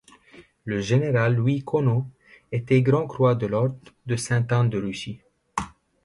Le 0.65 0.81
général 0.81 1.35
Louis 1.35 1.59
Conneau 1.63 2.07
était 2.51 2.81
Grand-Croix 2.81 3.35
de 3.35 3.45
l'ordre 3.45 3.77
de 4.07 4.15
Sainte-Anne 4.15 4.67
de 4.67 4.79
Russie. 4.79 5.21